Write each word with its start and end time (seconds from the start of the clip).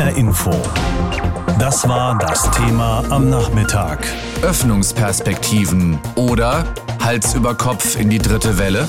HR 0.00 0.16
Info. 0.16 0.50
Das 1.58 1.86
war 1.86 2.16
das 2.16 2.50
Thema 2.52 3.04
am 3.10 3.28
Nachmittag. 3.28 4.06
Öffnungsperspektiven 4.40 5.98
oder 6.16 6.64
Hals 7.04 7.34
über 7.34 7.54
Kopf 7.54 8.00
in 8.00 8.08
die 8.08 8.16
dritte 8.16 8.56
Welle? 8.56 8.88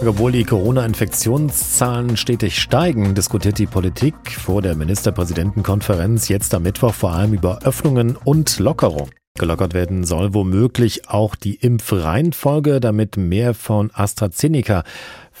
Obwohl 0.00 0.32
die 0.32 0.44
Corona-Infektionszahlen 0.44 2.16
stetig 2.16 2.58
steigen, 2.58 3.14
diskutiert 3.14 3.58
die 3.58 3.66
Politik 3.66 4.14
vor 4.30 4.62
der 4.62 4.74
Ministerpräsidentenkonferenz 4.76 6.28
jetzt 6.28 6.54
am 6.54 6.62
Mittwoch 6.62 6.94
vor 6.94 7.12
allem 7.12 7.34
über 7.34 7.58
Öffnungen 7.62 8.16
und 8.16 8.58
Lockerung. 8.58 9.10
Gelockert 9.36 9.74
werden 9.74 10.04
soll 10.04 10.32
womöglich 10.32 11.10
auch 11.10 11.34
die 11.34 11.56
Impfreihenfolge, 11.56 12.78
damit 12.78 13.16
mehr 13.16 13.52
von 13.52 13.90
AstraZeneca 13.92 14.84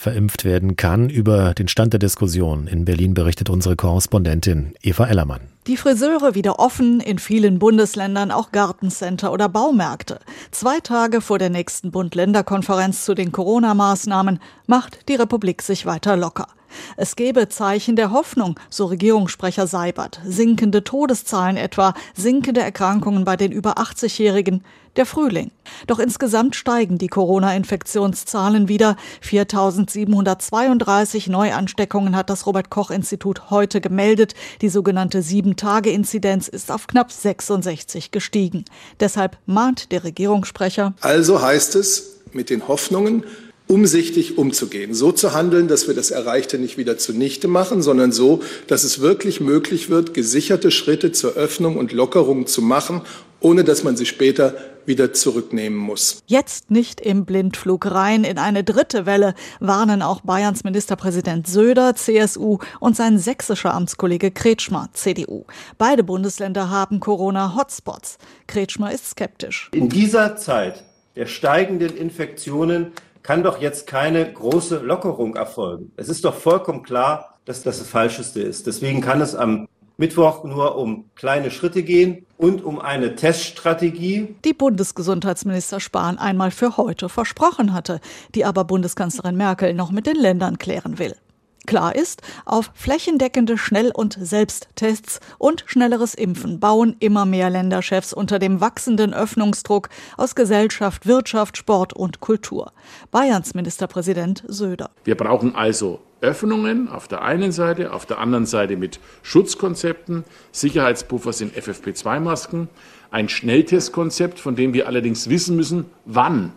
verimpft 0.04 0.44
werden 0.44 0.76
kann. 0.76 1.08
Über 1.08 1.54
den 1.54 1.66
Stand 1.66 1.94
der 1.94 1.98
Diskussion 1.98 2.66
in 2.66 2.84
Berlin 2.84 3.14
berichtet 3.14 3.48
unsere 3.48 3.74
Korrespondentin 3.74 4.74
Eva 4.82 5.06
Ellermann. 5.06 5.40
Die 5.66 5.78
Friseure 5.78 6.34
wieder 6.34 6.58
offen, 6.58 7.00
in 7.00 7.18
vielen 7.18 7.58
Bundesländern 7.58 8.30
auch 8.30 8.52
Gartencenter 8.52 9.32
oder 9.32 9.48
Baumärkte. 9.48 10.20
Zwei 10.50 10.80
Tage 10.80 11.22
vor 11.22 11.38
der 11.38 11.48
nächsten 11.48 11.90
Bund-Länder-Konferenz 11.90 13.06
zu 13.06 13.14
den 13.14 13.32
Corona-Maßnahmen 13.32 14.40
macht 14.66 15.08
die 15.08 15.14
Republik 15.14 15.62
sich 15.62 15.86
weiter 15.86 16.18
locker. 16.18 16.48
Es 16.96 17.16
gebe 17.16 17.48
Zeichen 17.48 17.96
der 17.96 18.10
Hoffnung, 18.10 18.58
so 18.70 18.86
Regierungssprecher 18.86 19.66
Seibert. 19.66 20.20
Sinkende 20.24 20.84
Todeszahlen 20.84 21.56
etwa, 21.56 21.94
sinkende 22.14 22.60
Erkrankungen 22.60 23.24
bei 23.24 23.36
den 23.36 23.52
über 23.52 23.78
80-Jährigen, 23.78 24.62
der 24.96 25.06
Frühling. 25.06 25.50
Doch 25.86 25.98
insgesamt 25.98 26.56
steigen 26.56 26.98
die 26.98 27.08
Corona-Infektionszahlen 27.08 28.68
wieder. 28.68 28.96
4732 29.20 31.28
Neuansteckungen 31.28 32.16
hat 32.16 32.30
das 32.30 32.46
Robert 32.46 32.70
Koch 32.70 32.90
Institut 32.90 33.50
heute 33.50 33.80
gemeldet. 33.80 34.34
Die 34.60 34.68
sogenannte 34.68 35.22
Sieben-Tage-Inzidenz 35.22 36.48
ist 36.48 36.70
auf 36.70 36.86
knapp 36.86 37.10
66 37.10 38.10
gestiegen. 38.10 38.64
Deshalb 39.00 39.38
mahnt 39.46 39.92
der 39.92 40.04
Regierungssprecher. 40.04 40.94
Also 41.00 41.42
heißt 41.42 41.74
es, 41.74 42.20
mit 42.32 42.50
den 42.50 42.68
Hoffnungen 42.68 43.24
umsichtig 43.66 44.36
umzugehen, 44.36 44.94
so 44.94 45.10
zu 45.12 45.32
handeln, 45.32 45.68
dass 45.68 45.88
wir 45.88 45.94
das 45.94 46.10
Erreichte 46.10 46.58
nicht 46.58 46.76
wieder 46.76 46.98
zunichte 46.98 47.48
machen, 47.48 47.82
sondern 47.82 48.12
so, 48.12 48.40
dass 48.66 48.84
es 48.84 49.00
wirklich 49.00 49.40
möglich 49.40 49.88
wird, 49.88 50.12
gesicherte 50.12 50.70
Schritte 50.70 51.12
zur 51.12 51.34
Öffnung 51.34 51.76
und 51.76 51.92
Lockerung 51.92 52.46
zu 52.46 52.60
machen, 52.60 53.00
ohne 53.40 53.64
dass 53.64 53.82
man 53.82 53.96
sie 53.96 54.06
später 54.06 54.54
wieder 54.86 55.14
zurücknehmen 55.14 55.78
muss. 55.78 56.22
Jetzt 56.26 56.70
nicht 56.70 57.00
im 57.00 57.24
Blindflug 57.24 57.90
rein 57.90 58.24
in 58.24 58.38
eine 58.38 58.64
dritte 58.64 59.06
Welle, 59.06 59.34
warnen 59.60 60.02
auch 60.02 60.20
Bayerns 60.20 60.64
Ministerpräsident 60.64 61.46
Söder, 61.46 61.94
CSU, 61.94 62.58
und 62.80 62.96
sein 62.96 63.18
sächsischer 63.18 63.72
Amtskollege 63.72 64.30
Kretschmer, 64.30 64.90
CDU. 64.92 65.44
Beide 65.78 66.04
Bundesländer 66.04 66.68
haben 66.68 67.00
Corona-Hotspots. 67.00 68.18
Kretschmer 68.46 68.92
ist 68.92 69.10
skeptisch. 69.10 69.70
In 69.72 69.88
dieser 69.88 70.36
Zeit 70.36 70.84
der 71.16 71.26
steigenden 71.26 71.96
Infektionen 71.96 72.92
kann 73.24 73.42
doch 73.42 73.60
jetzt 73.60 73.88
keine 73.88 74.32
große 74.32 74.78
Lockerung 74.78 75.34
erfolgen. 75.34 75.90
Es 75.96 76.08
ist 76.08 76.24
doch 76.24 76.34
vollkommen 76.34 76.84
klar, 76.84 77.38
dass 77.46 77.62
das 77.62 77.78
das 77.78 77.88
Falscheste 77.88 78.40
ist. 78.40 78.66
Deswegen 78.66 79.00
kann 79.00 79.20
es 79.20 79.34
am 79.34 79.66
Mittwoch 79.96 80.44
nur 80.44 80.76
um 80.76 81.06
kleine 81.14 81.50
Schritte 81.50 81.82
gehen 81.82 82.26
und 82.36 82.62
um 82.62 82.78
eine 82.80 83.14
Teststrategie. 83.16 84.36
Die 84.44 84.52
Bundesgesundheitsminister 84.52 85.80
Spahn 85.80 86.18
einmal 86.18 86.50
für 86.50 86.76
heute 86.76 87.08
versprochen 87.08 87.72
hatte, 87.72 88.00
die 88.34 88.44
aber 88.44 88.64
Bundeskanzlerin 88.64 89.36
Merkel 89.36 89.72
noch 89.72 89.90
mit 89.90 90.06
den 90.06 90.16
Ländern 90.16 90.58
klären 90.58 90.98
will. 90.98 91.16
Klar 91.66 91.94
ist, 91.94 92.22
auf 92.44 92.70
flächendeckende 92.74 93.56
Schnell- 93.56 93.92
und 93.92 94.18
Selbsttests 94.20 95.20
und 95.38 95.64
schnelleres 95.66 96.14
Impfen 96.14 96.60
bauen 96.60 96.96
immer 97.00 97.24
mehr 97.24 97.48
Länderchefs 97.48 98.12
unter 98.12 98.38
dem 98.38 98.60
wachsenden 98.60 99.14
Öffnungsdruck 99.14 99.88
aus 100.16 100.34
Gesellschaft, 100.34 101.06
Wirtschaft, 101.06 101.56
Sport 101.56 101.94
und 101.94 102.20
Kultur. 102.20 102.72
Bayerns 103.10 103.54
Ministerpräsident 103.54 104.44
Söder. 104.46 104.90
Wir 105.04 105.16
brauchen 105.16 105.54
also 105.54 106.00
Öffnungen 106.20 106.88
auf 106.88 107.08
der 107.08 107.22
einen 107.22 107.52
Seite, 107.52 107.92
auf 107.92 108.06
der 108.06 108.18
anderen 108.18 108.46
Seite 108.46 108.76
mit 108.76 108.98
Schutzkonzepten, 109.22 110.24
Sicherheitspuffers 110.52 111.40
in 111.40 111.50
FFP2-Masken, 111.50 112.68
ein 113.10 113.28
Schnelltestkonzept, 113.28 114.40
von 114.40 114.56
dem 114.56 114.74
wir 114.74 114.86
allerdings 114.86 115.28
wissen 115.28 115.54
müssen, 115.56 115.86
wann 116.04 116.52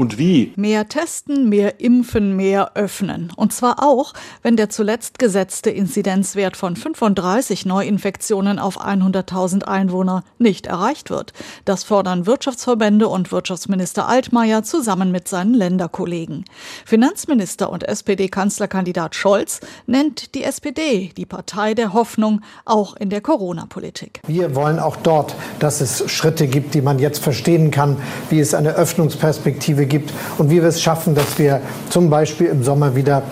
und 0.00 0.18
wie? 0.18 0.52
Mehr 0.56 0.88
testen, 0.88 1.48
mehr 1.48 1.78
impfen, 1.80 2.34
mehr 2.34 2.72
öffnen. 2.74 3.32
Und 3.36 3.52
zwar 3.52 3.82
auch, 3.82 4.14
wenn 4.42 4.56
der 4.56 4.70
zuletzt 4.70 5.18
gesetzte 5.18 5.70
Inzidenzwert 5.70 6.56
von 6.56 6.74
35 6.74 7.66
Neuinfektionen 7.66 8.58
auf 8.58 8.80
100.000 8.80 9.64
Einwohner 9.64 10.24
nicht 10.38 10.66
erreicht 10.66 11.10
wird. 11.10 11.34
Das 11.66 11.84
fordern 11.84 12.26
Wirtschaftsverbände 12.26 13.08
und 13.08 13.30
Wirtschaftsminister 13.30 14.08
Altmaier 14.08 14.62
zusammen 14.62 15.12
mit 15.12 15.28
seinen 15.28 15.54
Länderkollegen. 15.54 16.46
Finanzminister 16.86 17.70
und 17.70 17.86
SPD-Kanzlerkandidat 17.86 19.14
Scholz 19.14 19.60
nennt 19.86 20.34
die 20.34 20.44
SPD 20.44 21.12
die 21.16 21.26
Partei 21.26 21.74
der 21.74 21.92
Hoffnung, 21.92 22.40
auch 22.64 22.96
in 22.96 23.10
der 23.10 23.20
Corona-Politik. 23.20 24.20
Wir 24.26 24.54
wollen 24.54 24.78
auch 24.78 24.96
dort, 24.96 25.34
dass 25.58 25.82
es 25.82 26.10
Schritte 26.10 26.46
gibt, 26.46 26.72
die 26.72 26.80
man 26.80 26.98
jetzt 26.98 27.22
verstehen 27.22 27.70
kann, 27.70 27.98
wie 28.30 28.40
es 28.40 28.54
eine 28.54 28.70
Öffnungsperspektive 28.70 29.50
Perspektive 29.50 29.86
gibt 29.90 30.10
und 30.38 30.48
wie 30.48 30.62
wir 30.62 30.68
es 30.68 30.80
schaffen, 30.80 31.14
dass 31.14 31.38
wir 31.38 31.60
zum 31.90 32.08
Beispiel 32.08 32.46
im 32.46 32.64
Sommer 32.64 32.96
wieder 32.96 33.22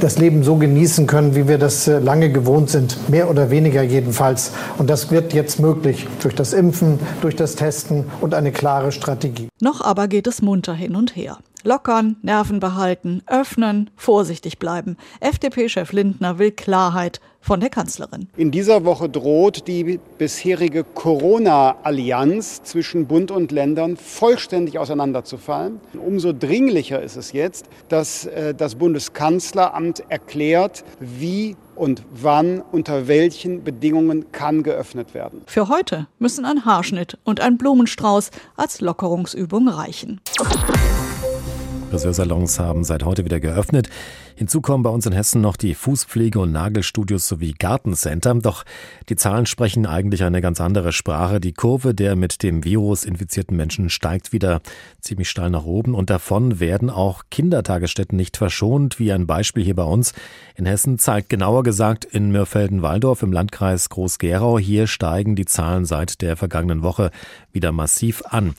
das 0.00 0.18
Leben 0.18 0.42
so 0.42 0.56
genießen 0.56 1.06
können, 1.06 1.34
wie 1.34 1.48
wir 1.48 1.58
das 1.58 1.88
äh, 1.88 1.98
lange 1.98 2.30
gewohnt 2.30 2.70
sind, 2.70 3.08
mehr 3.08 3.30
oder 3.30 3.50
weniger 3.50 3.82
jedenfalls. 3.82 4.52
Und 4.78 4.90
das 4.90 5.10
wird 5.10 5.32
jetzt 5.32 5.58
möglich 5.58 6.06
durch 6.20 6.34
das 6.34 6.52
Impfen, 6.52 6.98
durch 7.22 7.36
das 7.36 7.56
Testen 7.56 8.04
und 8.20 8.34
eine 8.34 8.52
klare 8.52 8.92
Strategie. 8.92 9.48
Noch 9.60 9.80
aber 9.80 10.08
geht 10.08 10.26
es 10.26 10.42
munter 10.42 10.74
hin 10.74 10.96
und 10.96 11.16
her. 11.16 11.38
Lockern, 11.64 12.16
Nerven 12.22 12.60
behalten, 12.60 13.22
öffnen, 13.26 13.90
vorsichtig 13.96 14.58
bleiben. 14.58 14.96
FDP-Chef 15.20 15.92
Lindner 15.92 16.38
will 16.38 16.52
Klarheit 16.52 17.20
von 17.40 17.60
der 17.60 17.70
Kanzlerin. 17.70 18.28
In 18.36 18.50
dieser 18.50 18.84
Woche 18.84 19.08
droht 19.08 19.68
die 19.68 20.00
bisherige 20.18 20.82
Corona-Allianz 20.82 22.62
zwischen 22.64 23.06
Bund 23.06 23.30
und 23.30 23.52
Ländern 23.52 23.96
vollständig 23.96 24.78
auseinanderzufallen. 24.78 25.80
Umso 25.94 26.32
dringlicher 26.32 27.00
ist 27.00 27.16
es 27.16 27.32
jetzt, 27.32 27.66
dass 27.88 28.26
äh, 28.26 28.52
das 28.52 28.74
Bundeskanzleramt 28.74 30.02
erklärt, 30.08 30.84
wie 30.98 31.56
und 31.76 32.02
wann, 32.10 32.62
unter 32.72 33.06
welchen 33.06 33.62
Bedingungen 33.62 34.32
kann 34.32 34.62
geöffnet 34.62 35.14
werden. 35.14 35.42
Für 35.46 35.68
heute 35.68 36.08
müssen 36.18 36.44
ein 36.44 36.64
Haarschnitt 36.64 37.18
und 37.22 37.40
ein 37.40 37.58
Blumenstrauß 37.58 38.30
als 38.56 38.80
Lockerungsübung 38.80 39.68
reichen. 39.68 40.20
Friseursalons 41.96 42.58
haben 42.58 42.84
seit 42.84 43.04
heute 43.04 43.24
wieder 43.24 43.40
geöffnet. 43.40 43.88
Hinzu 44.34 44.60
kommen 44.60 44.82
bei 44.82 44.90
uns 44.90 45.06
in 45.06 45.12
Hessen 45.12 45.40
noch 45.40 45.56
die 45.56 45.74
Fußpflege- 45.74 46.36
und 46.36 46.52
Nagelstudios 46.52 47.26
sowie 47.26 47.54
Gartencenter. 47.58 48.34
Doch 48.34 48.64
die 49.08 49.16
Zahlen 49.16 49.46
sprechen 49.46 49.86
eigentlich 49.86 50.22
eine 50.22 50.42
ganz 50.42 50.60
andere 50.60 50.92
Sprache. 50.92 51.40
Die 51.40 51.54
Kurve 51.54 51.94
der 51.94 52.14
mit 52.14 52.42
dem 52.42 52.64
Virus 52.64 53.06
infizierten 53.06 53.56
Menschen 53.56 53.88
steigt 53.88 54.34
wieder 54.34 54.60
ziemlich 55.00 55.30
steil 55.30 55.48
nach 55.48 55.64
oben 55.64 55.94
und 55.94 56.10
davon 56.10 56.60
werden 56.60 56.90
auch 56.90 57.22
Kindertagesstätten 57.30 58.14
nicht 58.14 58.36
verschont, 58.36 58.98
wie 58.98 59.10
ein 59.10 59.26
Beispiel 59.26 59.64
hier 59.64 59.76
bei 59.76 59.84
uns 59.84 60.12
in 60.54 60.66
Hessen 60.66 60.98
zeigt. 60.98 61.30
Genauer 61.30 61.62
gesagt 61.62 62.04
in 62.04 62.30
Mörfelden-Walldorf 62.30 63.22
im 63.22 63.32
Landkreis 63.32 63.88
Groß-Gerau. 63.88 64.58
Hier 64.58 64.86
steigen 64.86 65.34
die 65.34 65.46
Zahlen 65.46 65.86
seit 65.86 66.20
der 66.20 66.36
vergangenen 66.36 66.82
Woche 66.82 67.10
wieder 67.52 67.72
massiv 67.72 68.22
an. 68.26 68.54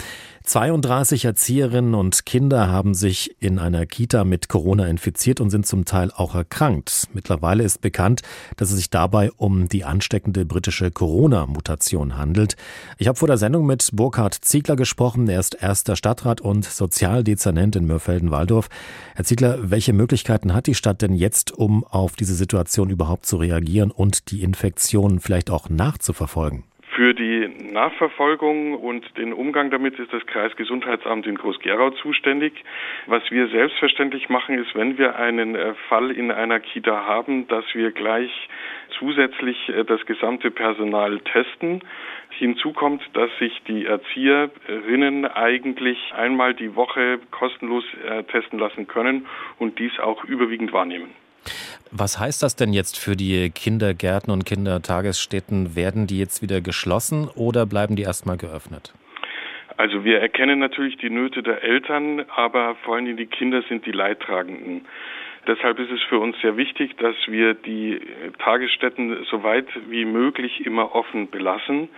32 0.47 1.25
Erzieherinnen 1.25 1.93
und 1.93 2.25
Kinder 2.25 2.69
haben 2.69 2.93
sich 2.93 3.35
in 3.41 3.59
einer 3.59 3.85
Kita 3.85 4.23
mit 4.23 4.47
Corona 4.47 4.87
infiziert 4.87 5.41
und 5.41 5.49
sind 5.49 5.65
zum 5.65 5.83
Teil 5.83 6.09
auch 6.15 6.35
erkrankt. 6.35 7.09
Mittlerweile 7.11 7.65
ist 7.65 7.81
bekannt, 7.81 8.21
dass 8.55 8.69
es 8.69 8.77
sich 8.77 8.89
dabei 8.89 9.29
um 9.33 9.67
die 9.67 9.83
ansteckende 9.83 10.45
britische 10.45 10.89
Corona-Mutation 10.89 12.15
handelt. 12.15 12.55
Ich 12.97 13.09
habe 13.09 13.19
vor 13.19 13.27
der 13.27 13.37
Sendung 13.37 13.65
mit 13.65 13.89
Burkhard 13.91 14.35
Ziegler 14.35 14.77
gesprochen. 14.77 15.27
Er 15.27 15.41
ist 15.41 15.55
erster 15.61 15.97
Stadtrat 15.97 16.39
und 16.39 16.63
Sozialdezernent 16.63 17.75
in 17.75 17.85
Mörfelden-Walldorf. 17.85 18.69
Herr 19.15 19.25
Ziegler, 19.25 19.69
welche 19.69 19.91
Möglichkeiten 19.91 20.53
hat 20.53 20.67
die 20.67 20.75
Stadt 20.75 21.01
denn 21.01 21.13
jetzt, 21.13 21.51
um 21.51 21.83
auf 21.83 22.15
diese 22.15 22.35
Situation 22.35 22.89
überhaupt 22.89 23.25
zu 23.25 23.35
reagieren 23.35 23.91
und 23.91 24.31
die 24.31 24.43
Infektion 24.43 25.19
vielleicht 25.19 25.49
auch 25.49 25.67
nachzuverfolgen? 25.67 26.63
Für 26.97 27.13
die 27.13 27.47
Nachverfolgung 27.71 28.73
und 28.73 29.05
den 29.19 29.31
Umgang 29.31 29.69
damit 29.69 29.99
ist 29.99 30.11
das 30.11 30.25
Kreisgesundheitsamt 30.25 31.27
in 31.27 31.35
Groß-Gerau 31.35 31.91
zuständig. 31.91 32.53
Was 33.05 33.21
wir 33.29 33.49
selbstverständlich 33.49 34.29
machen, 34.29 34.57
ist, 34.57 34.73
wenn 34.73 34.97
wir 34.97 35.15
einen 35.15 35.53
äh, 35.53 35.75
Fall 35.89 36.09
in 36.09 36.31
einer 36.31 36.59
Kita 36.59 37.05
haben, 37.05 37.47
dass 37.49 37.65
wir 37.75 37.91
gleich 37.91 38.31
zusätzlich 38.97 39.69
äh, 39.69 39.83
das 39.83 40.03
gesamte 40.07 40.49
Personal 40.49 41.19
testen. 41.19 41.83
Hinzu 42.31 42.73
kommt, 42.73 43.03
dass 43.13 43.29
sich 43.37 43.61
die 43.67 43.85
Erzieherinnen 43.85 45.25
eigentlich 45.25 45.99
einmal 46.15 46.55
die 46.55 46.75
Woche 46.75 47.19
kostenlos 47.29 47.83
äh, 48.09 48.23
testen 48.23 48.57
lassen 48.57 48.87
können 48.87 49.27
und 49.59 49.77
dies 49.77 49.99
auch 49.99 50.23
überwiegend 50.23 50.73
wahrnehmen. 50.73 51.11
Was 51.91 52.19
heißt 52.19 52.43
das 52.43 52.55
denn 52.55 52.73
jetzt 52.73 52.99
für 52.99 53.15
die 53.15 53.49
Kindergärten 53.49 54.31
und 54.31 54.45
Kindertagesstätten? 54.45 55.75
Werden 55.75 56.07
die 56.07 56.19
jetzt 56.19 56.41
wieder 56.41 56.61
geschlossen 56.61 57.29
oder 57.35 57.65
bleiben 57.65 57.95
die 57.95 58.03
erstmal 58.03 58.37
geöffnet? 58.37 58.93
Also 59.77 60.03
wir 60.03 60.19
erkennen 60.19 60.59
natürlich 60.59 60.97
die 60.97 61.11
Nöte 61.11 61.43
der 61.43 61.63
Eltern, 61.63 62.25
aber 62.35 62.75
vor 62.83 62.95
allem 62.95 63.15
die 63.15 63.27
Kinder 63.27 63.61
sind 63.69 63.85
die 63.85 63.91
Leidtragenden. 63.91 64.85
Deshalb 65.47 65.79
ist 65.79 65.91
es 65.91 66.01
für 66.03 66.19
uns 66.19 66.39
sehr 66.41 66.57
wichtig, 66.57 66.97
dass 66.97 67.15
wir 67.27 67.53
die 67.53 68.01
Tagesstätten 68.39 69.25
so 69.31 69.43
weit 69.43 69.67
wie 69.89 70.03
möglich 70.03 70.65
immer 70.65 70.93
offen 70.93 71.29
belassen. 71.29 71.89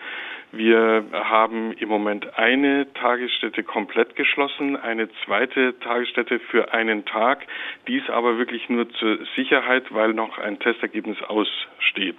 Wir 0.52 1.06
haben 1.14 1.74
im 1.74 1.90
Moment 1.90 2.38
eine 2.38 2.92
Tagesstätte 2.94 3.64
komplett 3.64 4.16
geschlossen, 4.16 4.78
eine 4.78 5.08
zweite 5.24 5.78
Tagesstätte 5.80 6.40
für 6.40 6.74
einen 6.74 7.06
Tag. 7.06 7.46
Dies 7.88 8.10
aber 8.10 8.40
wirklich 8.40 8.68
nur 8.68 8.90
zur 8.94 9.20
Sicherheit, 9.36 9.94
weil 9.94 10.14
noch 10.14 10.40
ein 10.40 10.58
Testergebnis 10.58 11.22
aussteht. 11.22 12.18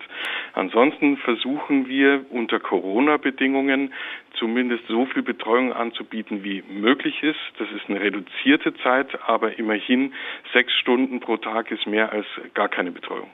Ansonsten 0.52 1.16
versuchen 1.16 1.88
wir 1.88 2.24
unter 2.30 2.60
Corona-Bedingungen 2.60 3.92
zumindest 4.38 4.86
so 4.88 5.06
viel 5.06 5.22
Betreuung 5.22 5.72
anzubieten, 5.72 6.44
wie 6.44 6.62
möglich 6.68 7.22
ist. 7.22 7.38
Das 7.58 7.68
ist 7.70 7.88
eine 7.88 8.00
reduzierte 8.00 8.74
Zeit, 8.82 9.08
aber 9.26 9.58
immerhin 9.58 10.12
sechs 10.52 10.72
Stunden 10.74 11.20
pro 11.20 11.36
Tag 11.36 11.70
ist 11.70 11.86
mehr 11.86 12.12
als 12.12 12.26
gar 12.54 12.68
keine 12.68 12.90
Betreuung. 12.90 13.28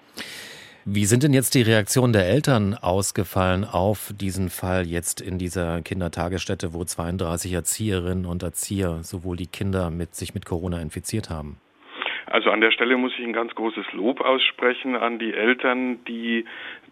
Wie 0.88 1.04
sind 1.04 1.24
denn 1.24 1.34
jetzt 1.34 1.54
die 1.54 1.62
Reaktionen 1.62 2.12
der 2.12 2.28
Eltern 2.28 2.74
ausgefallen 2.74 3.64
auf 3.64 4.12
diesen 4.14 4.50
Fall 4.50 4.86
jetzt 4.86 5.20
in 5.20 5.36
dieser 5.36 5.82
Kindertagesstätte, 5.82 6.72
wo 6.74 6.84
32 6.84 7.52
Erzieherinnen 7.52 8.24
und 8.24 8.44
Erzieher 8.44 9.00
sowohl 9.02 9.36
die 9.36 9.48
Kinder 9.48 9.90
mit 9.90 10.14
sich 10.14 10.32
mit 10.32 10.46
Corona 10.46 10.80
infiziert 10.80 11.28
haben? 11.28 11.58
Also 12.26 12.50
an 12.50 12.60
der 12.60 12.72
Stelle 12.72 12.96
muss 12.96 13.12
ich 13.18 13.24
ein 13.24 13.32
ganz 13.32 13.54
großes 13.54 13.92
Lob 13.92 14.20
aussprechen 14.20 14.96
an 14.96 15.18
die 15.18 15.32
Eltern, 15.32 16.04
die 16.06 16.44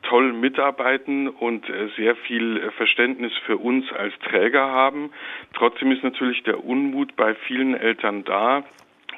toll 0.02 0.32
mitarbeiten 0.32 1.28
und 1.28 1.68
äh, 1.68 1.88
sehr 1.96 2.14
viel 2.14 2.70
Verständnis 2.76 3.32
für 3.44 3.56
uns 3.56 3.90
als 3.92 4.14
Träger 4.20 4.68
haben. 4.68 5.10
Trotzdem 5.54 5.90
ist 5.90 6.04
natürlich 6.04 6.42
der 6.44 6.64
Unmut 6.64 7.16
bei 7.16 7.34
vielen 7.34 7.74
Eltern 7.74 8.24
da. 8.24 8.64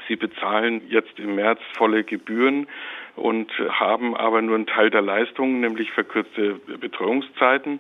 Sie 0.09 0.17
bezahlen 0.17 0.83
jetzt 0.89 1.19
im 1.19 1.35
März 1.35 1.61
volle 1.77 2.05
Gebühren 2.05 2.69
und 3.17 3.51
haben 3.69 4.17
aber 4.17 4.43
nur 4.43 4.55
einen 4.55 4.67
Teil 4.67 4.91
der 4.91 5.03
Leistungen, 5.03 5.61
nämlich 5.61 5.91
verkürzte 5.93 6.61
Betreuungszeiten. 6.81 7.79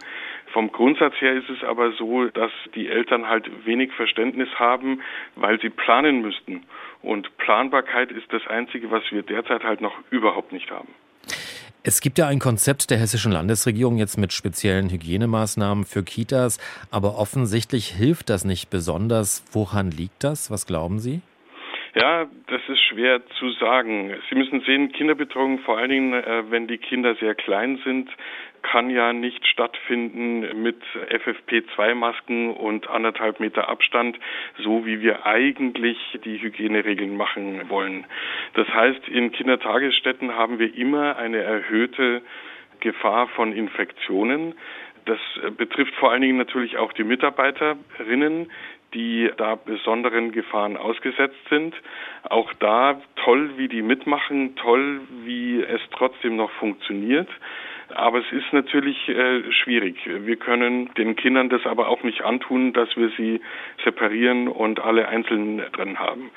Vom 0.56 0.72
Grundsatz 0.72 1.12
her 1.20 1.34
ist 1.34 1.50
es 1.50 1.62
aber 1.62 1.92
so, 1.92 2.24
dass 2.28 2.50
die 2.74 2.88
Eltern 2.88 3.28
halt 3.28 3.66
wenig 3.66 3.92
Verständnis 3.92 4.48
haben, 4.54 5.02
weil 5.34 5.60
sie 5.60 5.68
planen 5.68 6.22
müssten. 6.22 6.62
Und 7.02 7.36
Planbarkeit 7.36 8.10
ist 8.10 8.32
das 8.32 8.40
Einzige, 8.46 8.90
was 8.90 9.02
wir 9.10 9.22
derzeit 9.22 9.64
halt 9.64 9.82
noch 9.82 9.92
überhaupt 10.08 10.52
nicht 10.52 10.70
haben. 10.70 10.88
Es 11.82 12.00
gibt 12.00 12.16
ja 12.16 12.26
ein 12.28 12.38
Konzept 12.38 12.90
der 12.90 12.96
hessischen 12.96 13.32
Landesregierung 13.32 13.98
jetzt 13.98 14.16
mit 14.16 14.32
speziellen 14.32 14.88
Hygienemaßnahmen 14.88 15.84
für 15.84 16.02
Kitas, 16.02 16.58
aber 16.90 17.18
offensichtlich 17.18 17.88
hilft 17.88 18.30
das 18.30 18.46
nicht 18.46 18.70
besonders. 18.70 19.44
Woran 19.52 19.90
liegt 19.90 20.24
das? 20.24 20.50
Was 20.50 20.66
glauben 20.66 21.00
Sie? 21.00 21.20
Ja, 21.98 22.26
das 22.48 22.60
ist 22.68 22.80
schwer 22.90 23.22
zu 23.38 23.52
sagen. 23.52 24.14
Sie 24.28 24.34
müssen 24.34 24.60
sehen, 24.66 24.92
Kinderbetreuung, 24.92 25.60
vor 25.60 25.78
allen 25.78 25.88
Dingen, 25.88 26.12
äh, 26.12 26.50
wenn 26.50 26.66
die 26.66 26.76
Kinder 26.76 27.14
sehr 27.14 27.34
klein 27.34 27.80
sind, 27.84 28.10
kann 28.70 28.90
ja 28.90 29.12
nicht 29.12 29.46
stattfinden 29.46 30.62
mit 30.62 30.82
FFP2-Masken 31.10 32.50
und 32.50 32.88
anderthalb 32.88 33.38
Meter 33.38 33.68
Abstand, 33.68 34.18
so 34.58 34.84
wie 34.84 35.00
wir 35.00 35.24
eigentlich 35.24 35.98
die 36.24 36.40
Hygieneregeln 36.40 37.16
machen 37.16 37.68
wollen. 37.68 38.06
Das 38.54 38.68
heißt, 38.68 39.08
in 39.08 39.30
Kindertagesstätten 39.30 40.34
haben 40.34 40.58
wir 40.58 40.74
immer 40.76 41.16
eine 41.16 41.38
erhöhte 41.38 42.22
Gefahr 42.80 43.28
von 43.28 43.52
Infektionen. 43.52 44.54
Das 45.04 45.20
betrifft 45.56 45.94
vor 45.94 46.10
allen 46.10 46.22
Dingen 46.22 46.36
natürlich 46.36 46.76
auch 46.76 46.92
die 46.92 47.04
Mitarbeiterinnen, 47.04 48.50
die 48.94 49.30
da 49.36 49.54
besonderen 49.54 50.32
Gefahren 50.32 50.76
ausgesetzt 50.76 51.38
sind. 51.48 51.74
Auch 52.28 52.52
da 52.54 53.00
toll, 53.16 53.50
wie 53.56 53.68
die 53.68 53.82
mitmachen, 53.82 54.56
toll, 54.56 55.02
wie 55.24 55.62
es 55.62 55.80
trotzdem 55.92 56.34
noch 56.36 56.50
funktioniert. 56.52 57.28
Aber 57.94 58.18
es 58.18 58.32
ist 58.32 58.52
natürlich 58.52 59.08
äh, 59.08 59.52
schwierig. 59.52 59.96
Wir 60.04 60.36
können 60.36 60.92
den 60.94 61.16
Kindern 61.16 61.48
das 61.48 61.64
aber 61.66 61.88
auch 61.88 62.02
nicht 62.02 62.22
antun, 62.22 62.72
dass 62.72 62.96
wir 62.96 63.10
sie 63.16 63.40
separieren 63.84 64.48
und 64.48 64.80
alle 64.80 65.08
einzeln 65.08 65.62
drin 65.72 65.98
haben. 65.98 66.30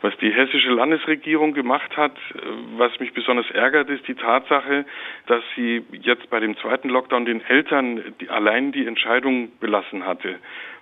Was 0.00 0.16
die 0.18 0.30
hessische 0.30 0.70
Landesregierung 0.70 1.54
gemacht 1.54 1.96
hat, 1.96 2.16
äh, 2.34 2.38
was 2.76 2.98
mich 3.00 3.12
besonders 3.12 3.50
ärgert, 3.50 3.90
ist 3.90 4.06
die 4.06 4.14
Tatsache, 4.14 4.84
dass 5.26 5.42
sie 5.56 5.84
jetzt 5.92 6.30
bei 6.30 6.40
dem 6.40 6.56
zweiten 6.56 6.88
Lockdown 6.88 7.24
den 7.24 7.44
Eltern 7.44 8.14
die, 8.20 8.28
allein 8.28 8.72
die 8.72 8.86
Entscheidung 8.86 9.50
belassen 9.60 10.04
hatte, 10.06 10.36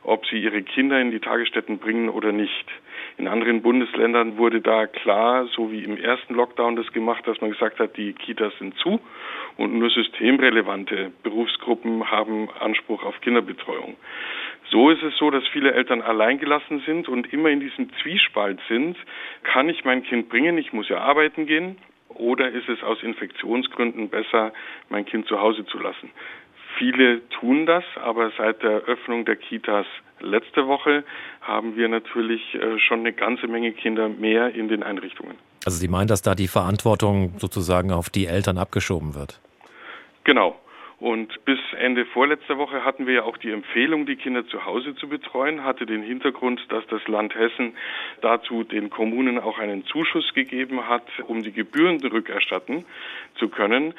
ob 0.07 0.25
sie 0.27 0.39
ihre 0.39 0.63
Kinder 0.63 1.01
in 1.01 1.11
die 1.11 1.21
Tagesstätten 1.21 1.79
bringen 1.79 2.09
oder 2.09 2.33
nicht. 2.33 2.67
In 3.19 3.29
anderen 3.29 3.63
Bundesländern 3.63 4.37
wurde 4.37 4.61
da 4.61 4.87
klar, 4.87 5.47
so 5.47 5.73
wie 5.73 5.83
im 5.83 5.97
ersten 5.97 6.35
Lockdown 6.35 6.77
das 6.77 6.93
gemacht, 6.93 7.27
dass 7.27 7.41
man 7.41 7.51
gesagt 7.51 7.79
hat, 7.81 7.97
die 7.97 8.13
Kitas 8.13 8.53
sind 8.59 8.77
zu 8.79 9.01
und 9.57 9.79
nur 9.79 9.91
systemrelevante 9.91 11.13
Berufsgruppen 11.23 12.11
haben 12.11 12.49
Anspruch 12.61 13.05
auf 13.05 13.21
Kinderbetreuung. 13.21 13.97
So 14.71 14.91
ist 14.91 15.03
es 15.03 15.17
so, 15.17 15.31
dass 15.31 15.47
viele 15.49 15.73
Eltern 15.73 16.03
alleingelassen 16.03 16.81
sind 16.87 17.09
und 17.09 17.33
immer 17.33 17.51
in 17.51 17.61
diesem 17.61 17.91
Zwiespalt 18.03 18.61
sind. 18.69 18.97
Kann 19.43 19.69
ich 19.69 19.85
mein 19.85 20.03
Kind 20.03 20.29
bringen? 20.29 20.59
Ich 20.59 20.73
muss 20.73 20.89
ja 20.89 20.99
arbeiten 20.99 21.47
gehen. 21.47 21.79
Oder 22.09 22.49
ist 22.49 22.69
es 22.69 22.83
aus 22.83 23.03
Infektionsgründen 23.03 24.09
besser, 24.09 24.53
mein 24.89 25.05
Kind 25.05 25.27
zu 25.27 25.41
Hause 25.41 25.67
zu 25.67 25.79
lassen? 25.79 26.11
Viele 26.79 27.27
tun 27.31 27.67
das, 27.67 27.85
aber 28.03 28.31
seit 28.37 28.63
der 28.63 28.83
Öffnung 28.83 29.25
der 29.25 29.37
Kitas 29.37 29.87
letzte 30.21 30.67
Woche 30.67 31.05
haben 31.41 31.77
wir 31.77 31.89
natürlich 31.89 32.55
äh, 32.55 32.79
schon 32.79 33.01
eine 33.01 33.13
ganze 33.13 33.47
Menge 33.47 33.73
Kinder 33.73 34.09
mehr 34.09 34.55
in 34.55 34.69
den 34.69 34.83
Einrichtungen. 34.83 35.37
Also 35.65 35.79
Sie 35.79 35.89
meinen, 35.89 36.09
dass 36.09 36.23
da 36.23 36.35
die 36.35 36.49
Verantwortung 36.49 37.35
sozusagen 37.39 37.93
auf 37.93 38.11
die 38.11 38.27
Eltern 38.27 38.59
abgeschoben 38.59 39.15
wird? 39.15 39.41
Genau. 40.25 40.57
Und 40.99 41.45
bis 41.45 41.59
Ende 41.79 42.07
vorletzter 42.07 42.57
Woche 42.57 42.83
hatten 42.83 43.07
wir 43.07 43.15
ja 43.15 43.23
auch 43.25 43.37
die 43.37 43.51
Empfehlung, 43.51 44.07
die 44.07 44.17
Kinder 44.17 44.47
zu 44.47 44.65
Hause 44.65 44.95
zu 44.95 45.09
betreuen, 45.09 45.63
hatte 45.63 45.85
den 45.85 46.03
Hintergrund, 46.03 46.61
dass 46.71 46.87
das 46.87 47.07
Land 47.07 47.35
Hessen 47.35 47.75
dazu 48.23 48.65
den 48.65 48.89
Kommunen 48.89 49.39
auch 49.39 49.59
einen 49.59 49.85
Zuschuss 49.85 50.33
gegeben 50.33 50.89
hat, 50.89 51.07
um 51.27 51.43
die 51.43 51.53
Gebühren 51.53 52.01
rückerstatten 52.01 52.87
zu 53.39 53.49
können. 53.49 53.93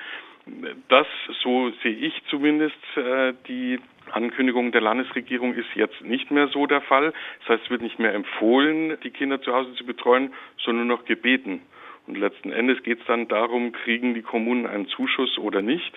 Das, 0.87 1.07
so 1.43 1.71
sehe 1.83 1.95
ich 1.95 2.13
zumindest, 2.29 2.75
äh, 2.95 3.33
die 3.47 3.79
Ankündigung 4.11 4.71
der 4.71 4.81
Landesregierung 4.81 5.53
ist 5.53 5.67
jetzt 5.75 6.01
nicht 6.01 6.31
mehr 6.31 6.47
so 6.47 6.65
der 6.65 6.81
Fall. 6.81 7.13
Das 7.39 7.49
heißt, 7.49 7.65
es 7.65 7.69
wird 7.69 7.81
nicht 7.81 7.99
mehr 7.99 8.13
empfohlen, 8.13 8.97
die 9.03 9.11
Kinder 9.11 9.41
zu 9.41 9.53
Hause 9.53 9.73
zu 9.75 9.85
betreuen, 9.85 10.33
sondern 10.63 10.87
nur 10.87 10.97
noch 10.97 11.05
gebeten. 11.05 11.61
Und 12.07 12.17
letzten 12.17 12.51
Endes 12.51 12.81
geht 12.83 13.01
es 13.01 13.05
dann 13.05 13.27
darum, 13.27 13.73
kriegen 13.73 14.13
die 14.13 14.21
Kommunen 14.21 14.65
einen 14.65 14.87
Zuschuss 14.87 15.37
oder 15.37 15.61
nicht. 15.61 15.91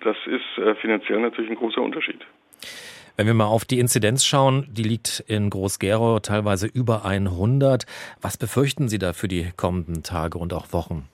Das 0.00 0.16
ist 0.26 0.62
äh, 0.62 0.74
finanziell 0.76 1.20
natürlich 1.20 1.50
ein 1.50 1.56
großer 1.56 1.82
Unterschied. 1.82 2.20
Wenn 3.16 3.26
wir 3.26 3.34
mal 3.34 3.46
auf 3.46 3.64
die 3.64 3.80
Inzidenz 3.80 4.24
schauen, 4.24 4.68
die 4.70 4.84
liegt 4.84 5.24
in 5.26 5.50
Groß-Gerau 5.50 6.20
teilweise 6.20 6.68
über 6.68 7.04
100. 7.04 7.84
Was 8.22 8.36
befürchten 8.36 8.88
Sie 8.88 9.00
da 9.00 9.12
für 9.12 9.26
die 9.26 9.50
kommenden 9.56 10.04
Tage 10.04 10.38
und 10.38 10.54
auch 10.54 10.72
Wochen? 10.72 11.08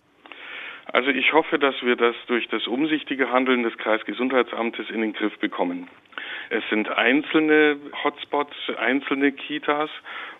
Also 0.95 1.11
ich 1.11 1.33
hoffe, 1.33 1.59
dass 1.59 1.75
wir 1.83 1.97
das 1.97 2.15
durch 2.29 2.47
das 2.47 2.69
umsichtige 2.69 3.33
Handeln 3.33 3.65
des 3.65 3.77
Kreisgesundheitsamtes 3.79 4.91
in 4.91 5.01
den 5.01 5.13
Griff 5.13 5.37
bekommen. 5.41 5.89
Es 6.51 6.63
sind 6.71 6.89
einzelne 6.89 7.77
Hotspots, 8.05 8.55
einzelne 8.79 9.33
Kitas 9.33 9.91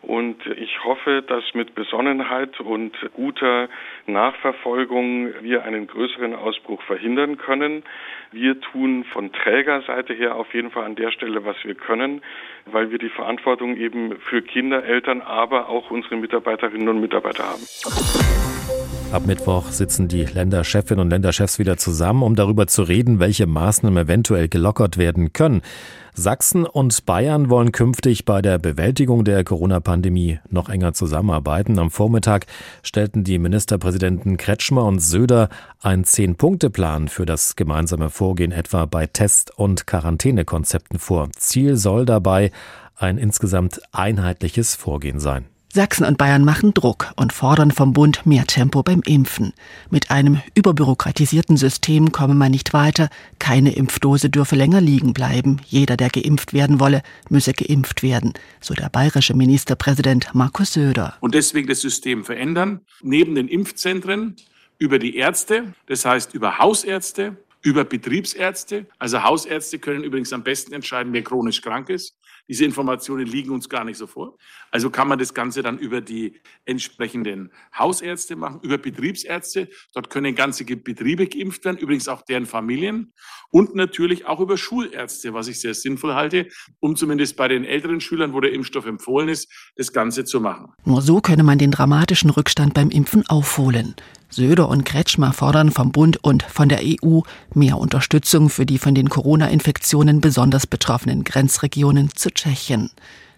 und 0.03 0.47
ich 0.47 0.85
hoffe, 0.85 1.25
dass 1.27 1.43
mit 1.55 1.75
Besonnenheit 1.75 2.61
und 2.61 2.93
guter 3.15 3.69
Nachverfolgung 4.07 5.35
wir 5.43 5.65
einen 5.65 5.89
größeren 5.89 6.37
Ausbruch 6.37 6.81
verhindern 6.83 7.37
können. 7.37 7.83
Wir 8.31 8.61
tun 8.61 9.03
von 9.13 9.33
Trägerseite 9.33 10.15
her 10.15 10.37
auf 10.37 10.55
jeden 10.55 10.71
Fall 10.71 10.85
an 10.85 10.95
der 10.95 11.11
Stelle, 11.11 11.45
was 11.45 11.57
wir 11.65 11.75
können, 11.75 12.23
weil 12.67 12.93
wir 12.93 12.99
die 12.99 13.09
Verantwortung 13.09 13.77
eben 13.77 14.21
für 14.21 14.41
Kinder, 14.41 14.85
Eltern, 14.85 15.21
aber 15.21 15.69
auch 15.69 15.91
unsere 15.91 16.15
Mitarbeiterinnen 16.15 16.89
und 16.89 17.01
Mitarbeiter 17.01 17.43
haben. 17.43 18.54
Ab 19.15 19.27
Mittwoch 19.27 19.71
sitzen 19.71 20.09
die 20.09 20.25
Länderchefinnen 20.25 21.01
und 21.01 21.11
Länderchefs 21.11 21.61
wieder 21.61 21.77
zusammen, 21.77 22.25
um 22.25 22.35
darüber 22.35 22.67
zu 22.67 22.83
reden, 22.83 23.21
welche 23.21 23.47
Maßnahmen 23.47 24.07
eventuell 24.07 24.49
gelockert 24.49 24.99
werden 24.99 25.33
können. 25.33 25.63
Sachsen 26.15 26.67
und 26.67 27.07
Bayern 27.07 27.49
wollen 27.49 27.71
künftig 27.71 28.25
bei 28.25 28.43
der 28.43 28.59
Bewältigung 28.59 29.25
der 29.25 29.45
Corona-Pandemie 29.45 30.41
noch 30.51 30.69
enger 30.69 30.95
zusammenarbeiten. 30.95 31.79
Am 31.79 31.93
Vormittag 31.93 32.47
stellten 32.83 33.23
die 33.23 33.39
Ministerpräsidenten 33.39 34.37
Kretschmer 34.37 34.85
und 34.85 34.99
Söder 34.99 35.49
einen 35.81 36.03
Zehn-Punkte-Plan 36.03 37.07
für 37.07 37.25
das 37.25 37.55
gemeinsame 37.55 38.11
Vorgehen 38.11 38.51
etwa 38.51 38.85
bei 38.85 39.07
Test- 39.07 39.57
und 39.57 39.87
Quarantänekonzepten 39.87 40.99
vor. 40.99 41.29
Ziel 41.37 41.77
soll 41.77 42.05
dabei 42.05 42.51
ein 42.97 43.19
insgesamt 43.19 43.81
einheitliches 43.93 44.75
Vorgehen 44.75 45.21
sein. 45.21 45.45
Sachsen 45.75 46.07
und 46.07 46.19
Bayern 46.19 46.45
machen 46.45 46.73
Druck 46.73 47.13
und 47.17 47.33
fordern 47.33 47.73
vom 47.73 47.93
Bund 47.93 48.25
mehr 48.27 48.47
Tempo 48.47 48.85
beim 48.85 49.01
Impfen. 49.05 49.53
Mit 49.91 50.09
einem 50.09 50.41
überbürokratisierten 50.55 51.57
System 51.57 52.13
komme 52.13 52.37
man 52.37 52.53
nicht 52.53 52.73
weiter. 52.73 53.09
Keine 53.41 53.75
Impfdose 53.75 54.31
dürfe 54.31 54.55
länger 54.55 54.81
liegen 54.81 55.15
bleiben. 55.15 55.61
Jeder, 55.67 55.97
der 55.97 56.11
geimpft 56.11 56.53
werden 56.53 56.79
wolle, 56.79 57.03
müsse 57.29 57.55
geimpft 57.55 58.05
werden, 58.05 58.35
so 58.61 58.73
der 58.75 58.89
bayerische 58.89 59.35
Ministerpräsident 59.35 60.33
Markus 60.33 60.75
Söder. 60.75 61.15
Und 61.19 61.35
deswegen 61.35 61.67
das 61.67 61.81
System 61.81 62.25
verändern. 62.25 62.83
Neben 63.03 63.35
den 63.35 63.49
Impfzentren 63.49 64.37
über 64.79 65.01
die 65.01 65.17
Ärzte, 65.17 65.75
das 65.89 66.05
heißt 66.05 66.35
über 66.35 66.59
Hausärzte, 66.59 67.37
über 67.63 67.83
Betriebsärzte. 67.83 68.87
Also 69.01 69.25
Hausärzte 69.25 69.81
können 69.81 70.05
übrigens 70.05 70.33
am 70.33 70.45
besten 70.45 70.73
entscheiden, 70.73 71.13
wer 71.13 71.23
chronisch 71.23 71.63
krank 71.63 71.89
ist. 71.89 72.17
Diese 72.49 72.65
Informationen 72.65 73.27
liegen 73.27 73.51
uns 73.51 73.69
gar 73.69 73.85
nicht 73.85 73.97
so 73.97 74.07
vor. 74.07 74.37
Also 74.71 74.91
kann 74.91 75.09
man 75.09 75.19
das 75.19 75.33
Ganze 75.33 75.63
dann 75.63 75.79
über 75.79 76.01
die 76.01 76.41
entsprechenden 76.67 77.51
Hausärzte 77.77 78.37
machen, 78.37 78.61
über 78.63 78.77
Betriebsärzte. 78.77 79.69
Dort 79.95 80.11
können 80.11 80.35
ganze 80.35 80.65
Betriebe 80.65 81.27
geimpft 81.27 81.65
werden, 81.65 81.79
übrigens 81.79 82.09
auch 82.09 82.23
deren 82.23 82.47
Familien. 82.47 83.13
Und 83.51 83.75
natürlich 83.75 84.27
auch 84.27 84.41
über 84.41 84.59
Schulärzte, 84.59 85.33
was 85.33 85.49
ich 85.49 85.61
sehr 85.61 85.75
sinnvoll 85.75 86.15
halte, 86.15 86.49
um 86.81 86.97
zumindest 86.97 87.37
bei 87.37 87.49
den 87.49 87.65
älteren 87.65 88.01
Schülern, 88.01 88.35
wo 88.35 88.41
der 88.41 88.53
Impfstoff 88.53 88.85
empfohlen 88.87 89.29
ist, 89.29 89.51
das 89.77 89.93
Ganze 89.93 90.25
zu 90.25 90.41
machen. 90.41 90.73
Nur 90.85 91.01
so 91.01 91.21
könne 91.21 91.45
man 91.45 91.59
den 91.59 91.71
dramatischen 91.71 92.31
Rückstand 92.31 92.75
beim 92.75 92.91
Impfen 92.91 93.27
aufholen. 93.29 93.95
Söder 94.35 94.69
und 94.69 94.85
Kretschmer 94.85 95.33
fordern 95.33 95.71
vom 95.71 95.93
Bund 95.93 96.19
und 96.23 96.43
von 96.43 96.69
der 96.69 96.81
EU 96.83 97.21
mehr 97.55 97.79
Unterstützung 97.79 98.49
für 98.51 98.67
die 98.67 98.79
von 98.79 98.95
den 98.95 99.09
Corona-Infektionen 99.09 100.21
besonders 100.21 100.67
betroffenen 100.67 101.23
Grenzregionen 101.23 102.11
zu 102.15 102.31
Tschechien. 102.31 102.91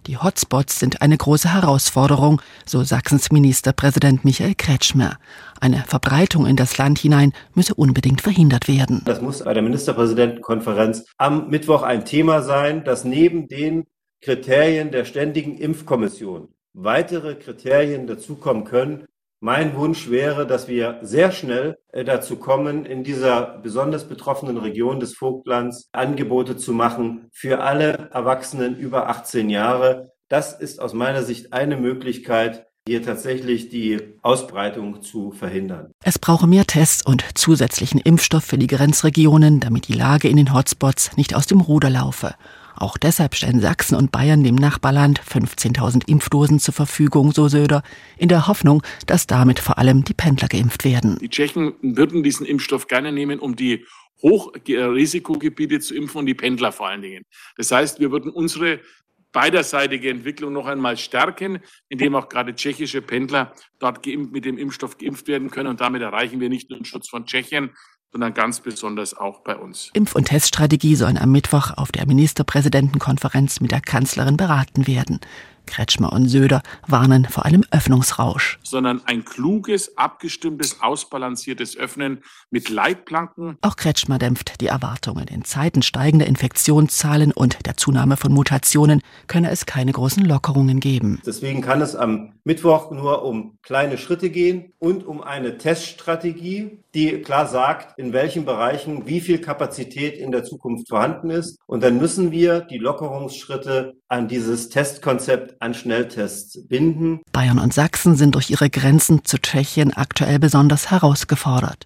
Die 0.07 0.17
Hotspots 0.17 0.79
sind 0.79 1.03
eine 1.03 1.19
große 1.19 1.53
Herausforderung, 1.53 2.41
so 2.65 2.83
Sachsens 2.83 3.31
Ministerpräsident 3.31 4.25
Michael 4.25 4.55
Kretschmer. 4.55 5.19
Eine 5.61 5.85
Verbreitung 5.87 6.47
in 6.47 6.57
das 6.57 6.79
Land 6.79 6.99
hinein 7.01 7.33
müsse 7.55 7.75
unbedingt 7.75 8.23
verhindert 8.23 8.67
werden. 8.67 9.03
Das 9.05 9.21
muss 9.21 9.45
bei 9.45 9.53
der 9.53 9.65
Ministerpräsidentenkonferenz 9.65 11.05
am 11.19 11.49
Mittwoch 11.49 11.83
ein 11.83 12.05
Thema 12.05 12.41
sein, 12.41 12.85
dass 12.85 13.05
neben 13.05 13.49
den 13.49 13.85
Kriterien 14.23 14.93
der 14.93 15.05
Ständigen 15.05 15.59
Impfkommission 15.59 16.49
weitere 16.73 17.35
Kriterien 17.35 18.07
dazukommen 18.07 18.65
können, 18.65 19.07
mein 19.41 19.77
Wunsch 19.77 20.11
wäre, 20.11 20.47
dass 20.47 20.69
wir 20.69 20.99
sehr 21.03 21.31
schnell 21.31 21.77
äh, 21.93 22.05
dazu 22.05 22.37
kommen, 22.37 22.87
in 22.87 23.05
dieser 23.05 23.59
besonders 23.59 24.09
betroffenen 24.09 24.57
Region 24.57 25.01
des 25.01 25.15
Vogtlands 25.15 25.89
Angebote 25.93 26.57
zu 26.57 26.73
machen 26.73 27.29
für 27.33 27.61
alle 27.61 28.11
Erwachsenen 28.13 28.77
über 28.77 29.09
18 29.09 29.51
Jahre. 29.51 30.13
Das 30.29 30.59
ist 30.59 30.81
aus 30.81 30.95
meiner 30.95 31.23
Sicht 31.23 31.53
eine 31.53 31.77
Möglichkeit, 31.77 32.67
hier 32.89 33.03
tatsächlich 33.03 33.69
die 33.69 34.15
Ausbreitung 34.23 35.03
zu 35.03 35.33
verhindern. 35.33 35.91
Es 36.05 36.19
brauche 36.19 36.47
mehr 36.47 36.67
Tests 36.67 37.05
und 37.05 37.25
zusätzlichen 37.35 38.01
Impfstoff 38.01 38.45
für 38.45 38.59
die 38.59 38.69
Grenzregionen, 38.69 39.61
damit 39.61 39.89
die 39.89 39.93
Lage 39.93 40.29
in 40.29 40.37
den 40.37 40.55
Hotspots 40.55 41.17
nicht 41.17 41.35
aus 41.35 41.47
dem 41.47 41.61
Ruder 41.61 41.91
laufe. 41.91 42.35
Auch 42.77 42.99
deshalb 42.99 43.35
stellen 43.35 43.61
Sachsen 43.61 43.97
und 43.97 44.13
Bayern 44.13 44.45
dem 44.45 44.55
Nachbarland 44.55 45.21
15.000 45.21 46.09
Impfdosen 46.09 46.61
zur 46.61 46.75
Verfügung, 46.75 47.33
so 47.33 47.49
Söder, 47.49 47.83
in 48.19 48.29
der 48.29 48.47
Hoffnung, 48.47 48.83
dass 49.07 49.27
damit 49.27 49.59
vor 49.59 49.79
allem 49.79 50.05
die 50.05 50.15
Pendler 50.15 50.49
geimpft 50.49 50.85
werden. 50.85 51.19
Die 51.21 51.29
Tschechen 51.29 51.75
würden 51.83 52.23
diesen 52.23 52.47
Impfstoff 52.47 52.87
gerne 52.87 53.13
nehmen, 53.13 53.39
um 53.39 53.57
die 53.57 53.87
Hochrisikogebiete 54.23 55.81
zu 55.81 55.95
impfen 55.95 56.21
und 56.21 56.27
die 56.27 56.35
Pendler 56.35 56.73
vor 56.73 56.89
allen 56.89 57.03
Dingen. 57.03 57.25
Das 57.57 57.71
heißt, 57.71 58.01
wir 58.01 58.11
würden 58.11 58.31
unsere 58.31 58.81
beiderseitige 59.33 60.09
Entwicklung 60.09 60.55
noch 60.55 60.67
einmal 60.67 60.97
stärken, 60.97 61.59
indem 61.91 62.15
auch 62.15 62.29
gerade 62.31 62.55
tschechische 62.55 63.03
Pendler 63.03 63.53
dort 63.79 64.07
mit 64.07 64.47
dem 64.47 64.57
Impfstoff 64.57 64.97
geimpft 64.97 65.29
werden 65.29 65.51
können. 65.51 65.69
Und 65.69 65.81
damit 65.83 66.01
erreichen 66.01 66.41
wir 66.41 66.49
nicht 66.49 66.71
nur 66.71 66.79
den 66.79 66.87
Schutz 66.87 67.11
von 67.11 67.27
Tschechien, 67.27 67.71
sondern 68.13 68.35
ganz 68.35 68.61
besonders 68.61 69.15
auch 69.15 69.41
bei 69.41 69.57
uns. 69.57 69.91
Impf- 69.95 70.15
und 70.15 70.27
Teststrategie 70.27 70.95
sollen 70.97 71.19
am 71.19 71.33
Mittwoch 71.33 71.73
auf 71.77 71.93
der 71.93 72.07
Ministerpräsidentenkonferenz 72.07 73.61
mit 73.61 73.73
der 73.73 73.81
Kanzlerin 73.81 74.37
beraten 74.37 74.87
werden. 74.87 75.21
Kretschmer 75.67 76.13
und 76.13 76.29
Söder 76.29 76.63
warnen 76.87 77.27
vor 77.27 77.45
einem 77.45 77.65
Öffnungsrausch. 77.71 78.59
Sondern 78.63 79.03
ein 79.05 79.25
kluges, 79.25 79.99
abgestimmtes, 79.99 80.81
ausbalanciertes 80.81 81.77
Öffnen 81.77 82.23
mit 82.51 82.69
Leitplanken. 82.69 83.59
Auch 83.61 83.77
Kretschmer 83.77 84.19
dämpft 84.19 84.61
die 84.61 84.69
Erwartungen. 84.69 85.27
In 85.29 85.45
Zeiten 85.45 85.83
steigender 85.83 86.27
Infektionszahlen 86.27 87.33
und 87.33 87.67
der 87.67 87.77
Zunahme 87.77 88.17
von 88.17 88.33
Mutationen 88.33 89.03
könne 89.27 89.51
es 89.51 89.67
keine 89.67 89.93
großen 89.93 90.25
Lockerungen 90.25 90.81
geben. 90.81 91.21
Deswegen 91.27 91.61
kann 91.61 91.81
es 91.81 91.95
am 91.95 92.33
Mittwoch 92.45 92.91
nur 92.91 93.25
um 93.25 93.59
kleine 93.63 93.99
Schritte 93.99 94.31
gehen 94.31 94.73
und 94.79 95.05
um 95.05 95.21
eine 95.21 95.59
Teststrategie, 95.59 96.79
die 96.97 97.21
klar 97.21 97.47
sagt, 97.47 97.99
in 97.99 98.15
welchen 98.15 98.47
Bereichen 98.47 99.07
wie 99.07 99.21
viel 99.21 99.39
Kapazität 99.39 100.17
in 100.17 100.33
der 100.33 100.45
Zukunft 100.45 100.89
vorhanden 100.89 101.29
ist. 101.29 101.59
Und 101.67 101.83
dann 101.83 101.99
müssen 101.99 102.33
wir 102.33 102.61
die 102.61 102.79
Lockerungsschritte 102.79 103.93
an 104.09 104.29
dieses 104.29 104.71
Testkonzept 104.71 105.61
an 105.61 105.75
Schnelltests 105.75 106.67
binden. 106.67 107.21
Bayern 107.33 107.59
und 107.59 107.75
Sachsen 107.75 108.17
sind 108.17 108.35
durch 108.35 108.51
ihre 108.51 108.71
Grenzen 108.71 109.25
zu 109.25 109.39
Tschechien 109.39 109.93
aktuell 109.93 110.39
besonders 110.39 110.91
herausgefordert. 110.91 111.85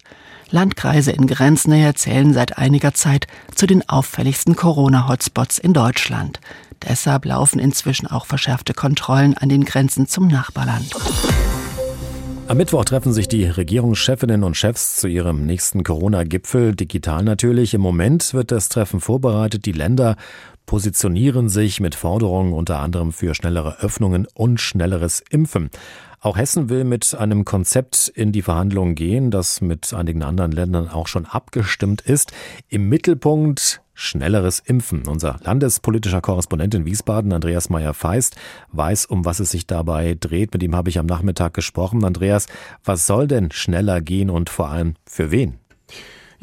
Landkreise 0.49 1.11
in 1.11 1.27
Grenznähe 1.27 1.93
zählen 1.93 2.33
seit 2.33 2.57
einiger 2.57 2.93
Zeit 2.93 3.27
zu 3.53 3.67
den 3.67 3.87
auffälligsten 3.89 4.55
Corona-Hotspots 4.55 5.59
in 5.59 5.73
Deutschland. 5.73 6.39
Deshalb 6.87 7.25
laufen 7.25 7.59
inzwischen 7.59 8.07
auch 8.07 8.25
verschärfte 8.25 8.73
Kontrollen 8.73 9.37
an 9.37 9.49
den 9.49 9.65
Grenzen 9.65 10.07
zum 10.07 10.27
Nachbarland. 10.27 10.95
Am 12.51 12.57
Mittwoch 12.57 12.83
treffen 12.83 13.13
sich 13.13 13.29
die 13.29 13.45
Regierungschefinnen 13.45 14.43
und 14.43 14.57
Chefs 14.57 14.97
zu 14.97 15.07
ihrem 15.07 15.45
nächsten 15.45 15.85
Corona-Gipfel, 15.85 16.75
digital 16.75 17.23
natürlich. 17.23 17.73
Im 17.73 17.79
Moment 17.79 18.33
wird 18.33 18.51
das 18.51 18.67
Treffen 18.67 18.99
vorbereitet. 18.99 19.65
Die 19.65 19.71
Länder 19.71 20.17
positionieren 20.65 21.47
sich 21.47 21.79
mit 21.79 21.95
Forderungen 21.95 22.51
unter 22.51 22.79
anderem 22.79 23.13
für 23.13 23.35
schnellere 23.35 23.79
Öffnungen 23.79 24.27
und 24.33 24.59
schnelleres 24.59 25.23
Impfen. 25.29 25.69
Auch 26.19 26.35
Hessen 26.35 26.67
will 26.67 26.83
mit 26.83 27.15
einem 27.15 27.45
Konzept 27.45 28.09
in 28.09 28.33
die 28.33 28.41
Verhandlungen 28.41 28.95
gehen, 28.95 29.31
das 29.31 29.61
mit 29.61 29.93
einigen 29.93 30.21
anderen 30.21 30.51
Ländern 30.51 30.89
auch 30.89 31.07
schon 31.07 31.25
abgestimmt 31.25 32.01
ist. 32.01 32.33
Im 32.67 32.89
Mittelpunkt 32.89 33.80
schnelleres 33.93 34.59
Impfen. 34.59 35.07
Unser 35.07 35.39
landespolitischer 35.43 36.21
Korrespondent 36.21 36.73
in 36.75 36.85
Wiesbaden, 36.85 37.33
Andreas 37.33 37.69
Meyer-Feist, 37.69 38.35
weiß, 38.71 39.05
um 39.05 39.25
was 39.25 39.39
es 39.39 39.51
sich 39.51 39.67
dabei 39.67 40.15
dreht. 40.19 40.53
Mit 40.53 40.63
ihm 40.63 40.75
habe 40.75 40.89
ich 40.89 40.99
am 40.99 41.05
Nachmittag 41.05 41.53
gesprochen. 41.53 42.03
Andreas, 42.03 42.47
was 42.83 43.07
soll 43.07 43.27
denn 43.27 43.51
schneller 43.51 44.01
gehen 44.01 44.29
und 44.29 44.49
vor 44.49 44.69
allem 44.69 44.95
für 45.05 45.31
wen? 45.31 45.59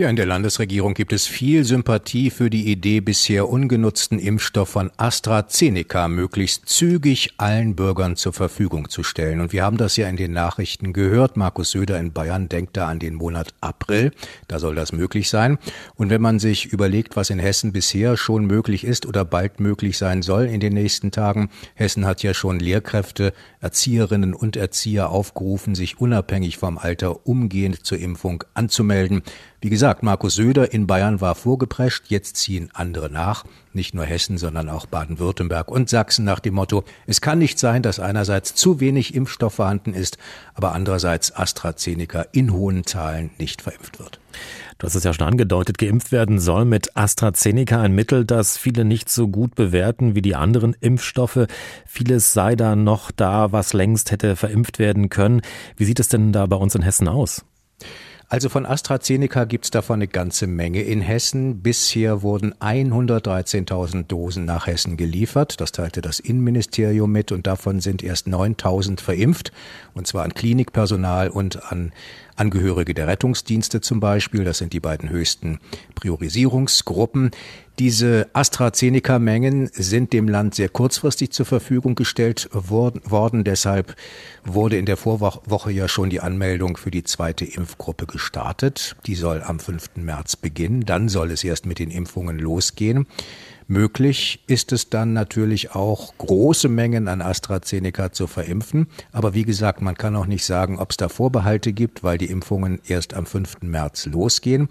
Ja, 0.00 0.08
in 0.08 0.14
der 0.14 0.26
Landesregierung 0.26 0.94
gibt 0.94 1.12
es 1.12 1.26
viel 1.26 1.64
Sympathie 1.64 2.30
für 2.30 2.50
die 2.50 2.70
Idee, 2.70 3.00
bisher 3.00 3.48
ungenutzten 3.48 4.20
Impfstoff 4.20 4.68
von 4.68 4.92
AstraZeneca 4.96 6.06
möglichst 6.06 6.68
zügig 6.68 7.34
allen 7.36 7.74
Bürgern 7.74 8.14
zur 8.14 8.32
Verfügung 8.32 8.90
zu 8.90 9.02
stellen. 9.02 9.40
Und 9.40 9.52
wir 9.52 9.64
haben 9.64 9.76
das 9.76 9.96
ja 9.96 10.08
in 10.08 10.14
den 10.14 10.30
Nachrichten 10.30 10.92
gehört. 10.92 11.36
Markus 11.36 11.72
Söder 11.72 11.98
in 11.98 12.12
Bayern 12.12 12.48
denkt 12.48 12.76
da 12.76 12.86
an 12.86 13.00
den 13.00 13.16
Monat 13.16 13.54
April. 13.60 14.12
Da 14.46 14.60
soll 14.60 14.76
das 14.76 14.92
möglich 14.92 15.28
sein. 15.30 15.58
Und 15.96 16.10
wenn 16.10 16.22
man 16.22 16.38
sich 16.38 16.66
überlegt, 16.66 17.16
was 17.16 17.30
in 17.30 17.40
Hessen 17.40 17.72
bisher 17.72 18.16
schon 18.16 18.46
möglich 18.46 18.84
ist 18.84 19.04
oder 19.04 19.24
bald 19.24 19.58
möglich 19.58 19.98
sein 19.98 20.22
soll 20.22 20.44
in 20.44 20.60
den 20.60 20.74
nächsten 20.74 21.10
Tagen, 21.10 21.50
Hessen 21.74 22.06
hat 22.06 22.22
ja 22.22 22.34
schon 22.34 22.60
Lehrkräfte, 22.60 23.32
Erzieherinnen 23.58 24.32
und 24.32 24.56
Erzieher 24.56 25.10
aufgerufen, 25.10 25.74
sich 25.74 25.98
unabhängig 25.98 26.56
vom 26.56 26.78
Alter 26.78 27.26
umgehend 27.26 27.84
zur 27.84 27.98
Impfung 27.98 28.44
anzumelden. 28.54 29.24
Wie 29.60 29.70
gesagt, 29.70 30.04
Markus 30.04 30.36
Söder 30.36 30.72
in 30.72 30.86
Bayern 30.86 31.20
war 31.20 31.34
vorgeprescht, 31.34 32.04
jetzt 32.06 32.36
ziehen 32.36 32.70
andere 32.74 33.10
nach, 33.10 33.44
nicht 33.72 33.92
nur 33.92 34.04
Hessen, 34.04 34.38
sondern 34.38 34.68
auch 34.68 34.86
Baden-Württemberg 34.86 35.68
und 35.68 35.88
Sachsen 35.88 36.24
nach 36.24 36.38
dem 36.38 36.54
Motto, 36.54 36.84
es 37.08 37.20
kann 37.20 37.40
nicht 37.40 37.58
sein, 37.58 37.82
dass 37.82 37.98
einerseits 37.98 38.54
zu 38.54 38.78
wenig 38.78 39.16
Impfstoff 39.16 39.54
vorhanden 39.54 39.94
ist, 39.94 40.16
aber 40.54 40.74
andererseits 40.74 41.34
AstraZeneca 41.34 42.26
in 42.30 42.52
hohen 42.52 42.86
Zahlen 42.86 43.30
nicht 43.38 43.60
verimpft 43.60 43.98
wird. 43.98 44.20
Du 44.78 44.86
hast 44.86 44.94
es 44.94 45.02
ja 45.02 45.12
schon 45.12 45.26
angedeutet, 45.26 45.76
geimpft 45.76 46.12
werden 46.12 46.38
soll 46.38 46.64
mit 46.64 46.96
AstraZeneca 46.96 47.80
ein 47.80 47.96
Mittel, 47.96 48.24
das 48.24 48.56
viele 48.56 48.84
nicht 48.84 49.08
so 49.08 49.26
gut 49.26 49.56
bewerten 49.56 50.14
wie 50.14 50.22
die 50.22 50.36
anderen 50.36 50.76
Impfstoffe. 50.78 51.48
Vieles 51.84 52.32
sei 52.32 52.54
da 52.54 52.76
noch 52.76 53.10
da, 53.10 53.50
was 53.50 53.72
längst 53.72 54.12
hätte 54.12 54.36
verimpft 54.36 54.78
werden 54.78 55.08
können. 55.08 55.42
Wie 55.76 55.84
sieht 55.84 55.98
es 55.98 56.06
denn 56.06 56.32
da 56.32 56.46
bei 56.46 56.54
uns 56.54 56.76
in 56.76 56.82
Hessen 56.82 57.08
aus? 57.08 57.44
Also 58.30 58.50
von 58.50 58.66
AstraZeneca 58.66 59.44
gibt's 59.44 59.70
davon 59.70 59.94
eine 59.94 60.06
ganze 60.06 60.46
Menge 60.46 60.82
in 60.82 61.00
Hessen. 61.00 61.62
Bisher 61.62 62.20
wurden 62.20 62.52
113.000 62.60 64.06
Dosen 64.06 64.44
nach 64.44 64.66
Hessen 64.66 64.98
geliefert. 64.98 65.62
Das 65.62 65.72
teilte 65.72 66.02
das 66.02 66.20
Innenministerium 66.20 67.10
mit 67.10 67.32
und 67.32 67.46
davon 67.46 67.80
sind 67.80 68.02
erst 68.02 68.26
9.000 68.26 69.00
verimpft. 69.00 69.50
Und 69.94 70.06
zwar 70.06 70.24
an 70.24 70.34
Klinikpersonal 70.34 71.30
und 71.30 71.72
an 71.72 71.92
Angehörige 72.38 72.94
der 72.94 73.06
Rettungsdienste 73.06 73.80
zum 73.80 74.00
Beispiel. 74.00 74.44
Das 74.44 74.58
sind 74.58 74.72
die 74.72 74.80
beiden 74.80 75.08
höchsten 75.08 75.58
Priorisierungsgruppen. 75.94 77.30
Diese 77.78 78.28
AstraZeneca-Mengen 78.32 79.70
sind 79.72 80.12
dem 80.12 80.28
Land 80.28 80.54
sehr 80.54 80.68
kurzfristig 80.68 81.30
zur 81.30 81.46
Verfügung 81.46 81.94
gestellt 81.94 82.48
worden. 82.52 83.44
Deshalb 83.44 83.94
wurde 84.44 84.76
in 84.76 84.86
der 84.86 84.96
Vorwoche 84.96 85.70
ja 85.70 85.86
schon 85.86 86.10
die 86.10 86.20
Anmeldung 86.20 86.76
für 86.76 86.90
die 86.90 87.04
zweite 87.04 87.44
Impfgruppe 87.44 88.06
gestartet. 88.06 88.96
Die 89.06 89.14
soll 89.14 89.42
am 89.42 89.60
5. 89.60 89.90
März 89.96 90.36
beginnen. 90.36 90.86
Dann 90.86 91.08
soll 91.08 91.30
es 91.30 91.44
erst 91.44 91.66
mit 91.66 91.78
den 91.78 91.90
Impfungen 91.90 92.38
losgehen. 92.38 93.06
Möglich 93.70 94.42
ist 94.46 94.72
es 94.72 94.88
dann 94.88 95.12
natürlich 95.12 95.74
auch, 95.74 96.16
große 96.16 96.70
Mengen 96.70 97.06
an 97.06 97.20
AstraZeneca 97.20 98.12
zu 98.12 98.26
verimpfen. 98.26 98.86
Aber 99.12 99.34
wie 99.34 99.44
gesagt, 99.44 99.82
man 99.82 99.94
kann 99.94 100.16
auch 100.16 100.24
nicht 100.24 100.46
sagen, 100.46 100.78
ob 100.78 100.90
es 100.90 100.96
da 100.96 101.10
Vorbehalte 101.10 101.74
gibt, 101.74 102.02
weil 102.02 102.16
die 102.16 102.30
Impfungen 102.30 102.80
erst 102.86 103.12
am 103.12 103.26
5. 103.26 103.60
März 103.60 104.06
losgehen. 104.06 104.70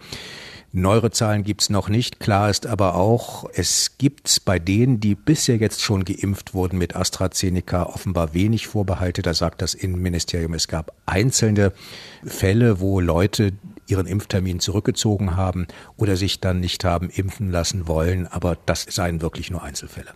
Neuere 0.78 1.10
Zahlen 1.10 1.44
gibt's 1.44 1.72
noch 1.72 1.90
nicht. 1.90 2.20
Klar 2.20 2.52
ist 2.52 2.68
aber 2.68 2.94
auch, 2.94 3.50
es 3.52 3.98
gibt 3.98 4.46
bei 4.46 4.60
denen, 4.60 5.00
die 5.00 5.16
bisher 5.16 5.58
jetzt 5.58 5.82
schon 5.82 6.06
geimpft 6.06 6.54
wurden 6.54 6.78
mit 6.78 6.96
AstraZeneca, 6.96 7.88
offenbar 7.88 8.36
wenig 8.36 8.68
Vorbehalte. 8.68 9.24
Da 9.24 9.34
sagt 9.34 9.64
das 9.64 9.74
Innenministerium, 9.74 10.54
es 10.54 10.68
gab 10.68 10.94
einzelne 11.08 11.74
Fälle, 12.24 12.80
wo 12.80 13.00
Leute 13.00 13.54
ihren 13.88 14.06
Impftermin 14.06 14.60
zurückgezogen 14.60 15.36
haben 15.36 15.68
oder 15.96 16.16
sich 16.16 16.42
dann 16.42 16.60
nicht 16.60 16.84
haben 16.84 17.10
impfen 17.10 17.50
lassen 17.50 17.88
wollen. 17.88 18.28
Aber 18.28 18.58
das 18.66 18.86
seien 18.90 19.22
wirklich 19.22 19.50
nur 19.50 19.64
Einzelfälle. 19.64 20.12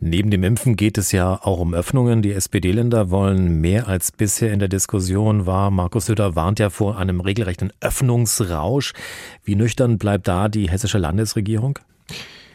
Neben 0.00 0.30
dem 0.30 0.44
Impfen 0.44 0.76
geht 0.76 0.98
es 0.98 1.10
ja 1.10 1.40
auch 1.42 1.58
um 1.58 1.74
Öffnungen. 1.74 2.22
Die 2.22 2.32
SPD-Länder 2.32 3.10
wollen 3.10 3.60
mehr 3.60 3.88
als 3.88 4.12
bisher 4.12 4.52
in 4.52 4.58
der 4.58 4.68
Diskussion 4.68 5.46
war. 5.46 5.70
Markus 5.70 6.06
Söder 6.06 6.36
warnt 6.36 6.58
ja 6.60 6.70
vor 6.70 6.98
einem 6.98 7.20
regelrechten 7.20 7.72
Öffnungsrausch. 7.80 8.92
Wie 9.42 9.56
nüchtern 9.56 9.87
bleibt 9.96 10.28
da 10.28 10.48
die 10.48 10.68
hessische 10.68 10.98
Landesregierung? 10.98 11.78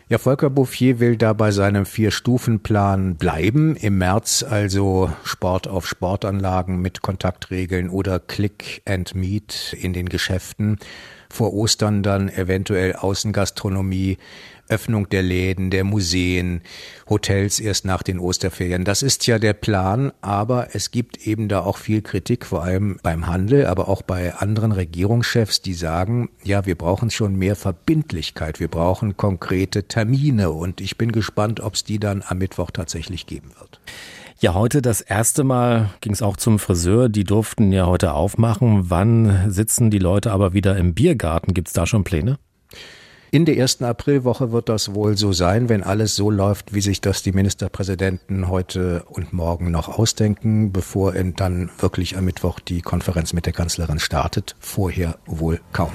Ja, 0.09 0.19
Volker 0.19 0.49
Bouffier 0.51 0.99
will 0.99 1.15
da 1.15 1.33
bei 1.33 1.49
seinem 1.51 1.87
Vier-Stufen-Plan 1.87 3.15
bleiben. 3.15 3.75
Im 3.77 3.97
März 3.97 4.43
also 4.43 5.11
Sport 5.23 5.67
auf 5.67 5.87
Sportanlagen 5.87 6.79
mit 6.81 7.01
Kontaktregeln 7.01 7.89
oder 7.89 8.19
Click 8.19 8.83
and 8.85 9.15
Meet 9.15 9.75
in 9.79 9.93
den 9.93 10.09
Geschäften. 10.09 10.77
Vor 11.33 11.51
Ostern 11.51 12.03
dann 12.03 12.29
eventuell 12.29 12.93
Außengastronomie 12.93 14.19
Öffnung 14.69 15.09
der 15.09 15.23
Läden, 15.23 15.71
der 15.71 15.83
Museen, 15.83 16.61
Hotels 17.09 17.59
erst 17.59 17.85
nach 17.85 18.03
den 18.03 18.19
Osterferien. 18.19 18.85
Das 18.85 19.01
ist 19.01 19.25
ja 19.25 19.39
der 19.39 19.53
Plan, 19.53 20.13
aber 20.21 20.67
es 20.73 20.91
gibt 20.91 21.25
eben 21.25 21.49
da 21.49 21.61
auch 21.61 21.77
viel 21.77 22.03
Kritik, 22.03 22.45
vor 22.45 22.61
allem 22.61 22.99
beim 23.01 23.25
Handel, 23.25 23.65
aber 23.65 23.89
auch 23.89 24.03
bei 24.03 24.35
anderen 24.35 24.71
Regierungschefs, 24.71 25.63
die 25.63 25.73
sagen, 25.73 26.29
ja, 26.43 26.67
wir 26.67 26.75
brauchen 26.75 27.09
schon 27.09 27.35
mehr 27.35 27.55
Verbindlichkeit, 27.55 28.59
wir 28.59 28.67
brauchen 28.67 29.17
konkrete 29.17 29.87
Termine 29.87 30.51
und 30.51 30.81
ich 30.81 30.99
bin 30.99 31.11
gespannt, 31.11 31.59
ob 31.59 31.73
es 31.73 31.83
die 31.83 31.97
dann 31.97 32.23
am 32.27 32.37
Mittwoch 32.37 32.69
tatsächlich 32.69 33.25
geben 33.25 33.51
wird. 33.59 33.79
Ja, 34.43 34.55
heute 34.55 34.81
das 34.81 34.99
erste 34.99 35.45
Mal 35.45 35.91
ging 36.01 36.11
es 36.11 36.21
auch 36.21 36.35
zum 36.35 36.59
Friseur. 36.59 37.07
Die 37.07 37.23
durften 37.23 37.71
ja 37.71 37.85
heute 37.85 38.11
aufmachen. 38.11 38.89
Wann 38.89 39.49
sitzen 39.49 39.89
die 39.89 39.99
Leute 39.99 40.33
aber 40.33 40.51
wieder 40.51 40.75
im 40.75 40.93
Biergarten? 40.93 41.53
Gibt 41.53 41.69
es 41.69 41.73
da 41.73 41.85
schon 41.85 42.03
Pläne? 42.03 42.37
In 43.31 43.45
der 43.45 43.55
ersten 43.55 43.85
Aprilwoche 43.85 44.51
wird 44.51 44.67
das 44.67 44.93
wohl 44.93 45.15
so 45.15 45.31
sein, 45.31 45.69
wenn 45.69 45.81
alles 45.81 46.17
so 46.17 46.29
läuft, 46.29 46.73
wie 46.73 46.81
sich 46.81 46.99
das 46.99 47.23
die 47.23 47.31
Ministerpräsidenten 47.31 48.49
heute 48.49 49.05
und 49.07 49.31
morgen 49.31 49.71
noch 49.71 49.87
ausdenken, 49.87 50.73
bevor 50.73 51.13
dann 51.13 51.69
wirklich 51.79 52.17
am 52.17 52.25
Mittwoch 52.25 52.59
die 52.59 52.81
Konferenz 52.81 53.31
mit 53.31 53.45
der 53.45 53.53
Kanzlerin 53.53 53.99
startet. 53.99 54.57
Vorher 54.59 55.19
wohl 55.25 55.61
kaum. 55.71 55.93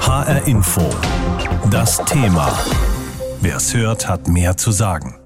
HR 0.00 0.46
Info. 0.46 0.88
Das 1.70 2.02
Thema. 2.06 2.58
Wer 3.42 3.56
es 3.56 3.74
hört, 3.74 4.08
hat 4.08 4.26
mehr 4.26 4.56
zu 4.56 4.70
sagen. 4.70 5.19